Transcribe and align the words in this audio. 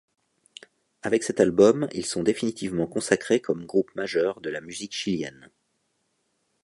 Avec 1.03 1.21
cet 1.23 1.39
album, 1.39 1.87
ils 1.93 2.07
sont 2.07 2.23
définitivement 2.23 2.87
consacrés 2.87 3.39
comme 3.39 3.67
groupe 3.67 3.93
majeur 3.93 4.41
de 4.41 4.49
la 4.49 4.59
musique 4.59 4.93
chilienne. 4.95 5.51